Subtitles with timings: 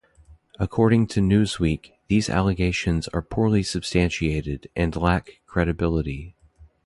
[0.59, 6.33] According to "Newsweek", these allegations are poorly substantiated and lack credibility.